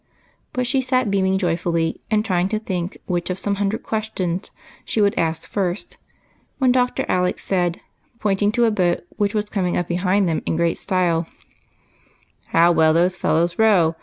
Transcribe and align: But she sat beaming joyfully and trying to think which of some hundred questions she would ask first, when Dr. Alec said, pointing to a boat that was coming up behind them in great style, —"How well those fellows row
But 0.51 0.65
she 0.65 0.81
sat 0.81 1.11
beaming 1.11 1.37
joyfully 1.37 2.01
and 2.09 2.25
trying 2.25 2.49
to 2.49 2.57
think 2.57 2.97
which 3.05 3.29
of 3.29 3.37
some 3.37 3.57
hundred 3.61 3.83
questions 3.83 4.49
she 4.83 4.99
would 4.99 5.13
ask 5.15 5.47
first, 5.47 5.97
when 6.57 6.71
Dr. 6.71 7.05
Alec 7.07 7.39
said, 7.39 7.79
pointing 8.19 8.51
to 8.53 8.65
a 8.65 8.71
boat 8.71 9.03
that 9.19 9.33
was 9.35 9.49
coming 9.51 9.77
up 9.77 9.87
behind 9.87 10.27
them 10.27 10.41
in 10.47 10.55
great 10.57 10.79
style, 10.79 11.27
—"How 12.55 12.71
well 12.71 12.95
those 12.95 13.15
fellows 13.15 13.59
row 13.59 13.95